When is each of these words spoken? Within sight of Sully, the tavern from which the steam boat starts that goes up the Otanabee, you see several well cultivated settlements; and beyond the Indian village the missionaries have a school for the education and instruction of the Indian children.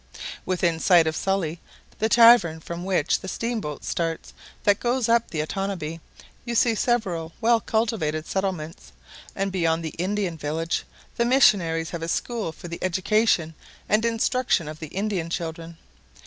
Within 0.47 0.79
sight 0.79 1.05
of 1.05 1.15
Sully, 1.15 1.59
the 1.99 2.09
tavern 2.09 2.59
from 2.59 2.83
which 2.83 3.19
the 3.19 3.27
steam 3.27 3.61
boat 3.61 3.83
starts 3.83 4.33
that 4.63 4.79
goes 4.79 5.07
up 5.07 5.29
the 5.29 5.43
Otanabee, 5.43 5.99
you 6.43 6.55
see 6.55 6.73
several 6.73 7.33
well 7.39 7.59
cultivated 7.61 8.25
settlements; 8.25 8.93
and 9.35 9.51
beyond 9.51 9.85
the 9.85 9.93
Indian 9.99 10.37
village 10.39 10.85
the 11.17 11.23
missionaries 11.25 11.91
have 11.91 12.01
a 12.01 12.07
school 12.07 12.51
for 12.51 12.67
the 12.67 12.83
education 12.83 13.53
and 13.87 14.03
instruction 14.03 14.67
of 14.67 14.79
the 14.79 14.87
Indian 14.87 15.29
children. 15.29 15.77